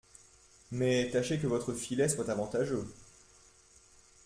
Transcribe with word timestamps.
Mais 0.71 1.11
tâchez 1.11 1.37
que 1.39 1.45
votre 1.45 1.73
filet 1.75 2.09
soit 2.09 2.31
avantageux. 2.31 2.87